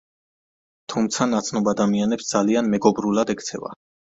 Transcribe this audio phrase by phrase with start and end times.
[0.93, 3.75] თუმცა ნაცნობ ადამიანებს ძალიან მეგობრულად ექცევა.